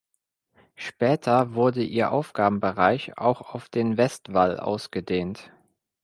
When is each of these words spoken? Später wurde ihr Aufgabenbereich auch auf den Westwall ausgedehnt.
Später 0.73 1.53
wurde 1.53 1.83
ihr 1.83 2.11
Aufgabenbereich 2.11 3.19
auch 3.19 3.53
auf 3.53 3.69
den 3.69 3.97
Westwall 3.97 4.59
ausgedehnt. 4.59 5.51